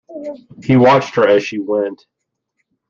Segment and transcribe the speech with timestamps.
[0.63, 2.07] He watched her as she went.